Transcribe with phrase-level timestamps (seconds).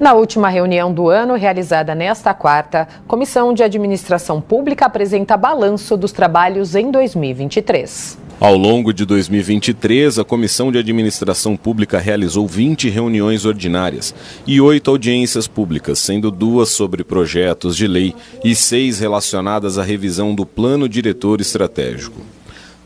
[0.00, 6.10] Na última reunião do ano, realizada nesta quarta, Comissão de Administração Pública apresenta balanço dos
[6.10, 8.16] trabalhos em 2023.
[8.40, 14.14] Ao longo de 2023, a Comissão de Administração Pública realizou 20 reuniões ordinárias
[14.46, 20.34] e oito audiências públicas, sendo duas sobre projetos de lei e seis relacionadas à revisão
[20.34, 22.22] do Plano Diretor Estratégico.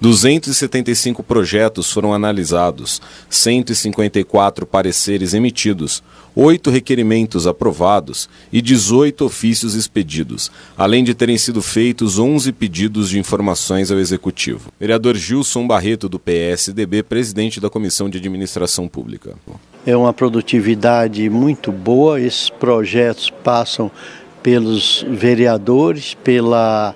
[0.00, 3.00] 275 projetos foram analisados,
[3.30, 6.02] 154 pareceres emitidos,
[6.36, 13.18] oito requerimentos aprovados e 18 ofícios expedidos, além de terem sido feitos 11 pedidos de
[13.18, 14.72] informações ao Executivo.
[14.78, 19.36] Vereador Gilson Barreto, do PSDB, presidente da Comissão de Administração Pública.
[19.86, 23.90] É uma produtividade muito boa, esses projetos passam
[24.42, 26.94] pelos vereadores, pela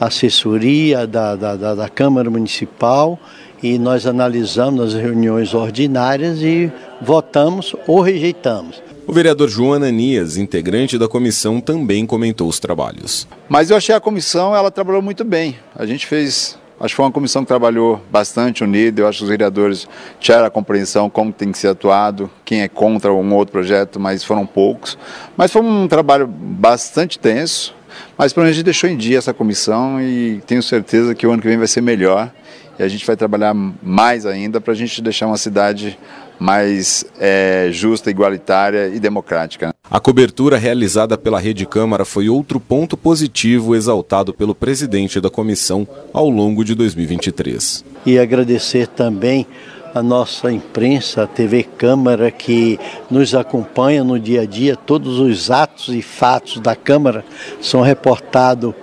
[0.00, 3.18] assessoria da, da, da, da Câmara Municipal
[3.62, 6.70] e nós analisamos nas reuniões ordinárias e
[7.00, 8.82] votamos ou rejeitamos.
[9.06, 13.28] O vereador João Ananias, integrante da comissão, também comentou os trabalhos.
[13.48, 15.56] Mas eu achei a comissão, ela trabalhou muito bem.
[15.74, 19.02] A gente fez, acho que foi uma comissão que trabalhou bastante unida.
[19.02, 19.86] Eu acho que os vereadores
[20.18, 24.24] tiveram a compreensão como tem que ser atuado, quem é contra um outro projeto, mas
[24.24, 24.96] foram poucos.
[25.36, 27.74] Mas foi um trabalho bastante tenso.
[28.16, 31.32] Mas pelo menos a gente deixou em dia essa comissão e tenho certeza que o
[31.32, 32.30] ano que vem vai ser melhor
[32.78, 35.98] e a gente vai trabalhar mais ainda para a gente deixar uma cidade
[36.38, 39.72] mais é, justa, igualitária e democrática.
[39.88, 45.86] A cobertura realizada pela Rede Câmara foi outro ponto positivo exaltado pelo presidente da comissão
[46.12, 47.84] ao longo de 2023.
[48.04, 49.46] E agradecer também
[49.94, 54.74] a nossa imprensa, a TV Câmara, que nos acompanha no dia a dia.
[54.74, 57.24] Todos os atos e fatos da Câmara
[57.60, 58.74] são reportados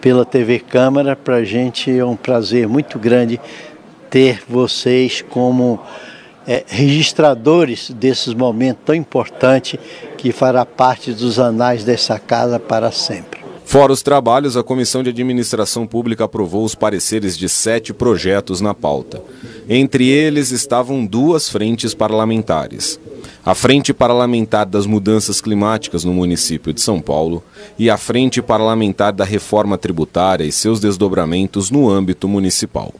[0.00, 1.14] pela TV Câmara.
[1.14, 3.40] Para a gente é um prazer muito grande
[4.10, 5.78] ter vocês como
[6.44, 9.78] é, registradores desses momentos tão importantes
[10.16, 13.38] que fará parte dos anais dessa casa para sempre.
[13.64, 18.72] Fora os trabalhos, a Comissão de Administração Pública aprovou os pareceres de sete projetos na
[18.72, 19.22] pauta.
[19.68, 22.98] Entre eles estavam duas frentes parlamentares.
[23.44, 27.44] A Frente Parlamentar das Mudanças Climáticas no município de São Paulo
[27.78, 32.94] e a Frente Parlamentar da Reforma Tributária e seus desdobramentos no âmbito municipal.